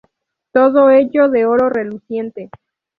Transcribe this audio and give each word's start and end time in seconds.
Todo 0.51 0.89
ello 0.89 1.29
de 1.29 1.45
oro 1.45 1.69
reluciente. 1.69 2.49